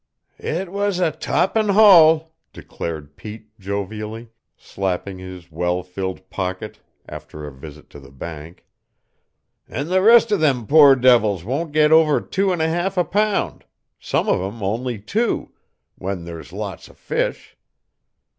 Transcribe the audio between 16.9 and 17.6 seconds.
fish.